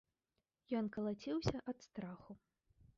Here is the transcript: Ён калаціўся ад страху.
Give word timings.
Ён 0.79 0.85
калаціўся 0.97 1.57
ад 1.73 1.77
страху. 1.87 2.31